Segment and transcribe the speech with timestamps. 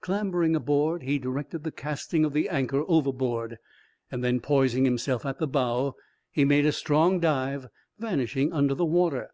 [0.00, 3.58] Clambering aboard, he directed the casting of the anchor overboard.
[4.10, 5.94] Then, poising himself at the bow,
[6.32, 9.30] he made a strong dive, vanishing under the water.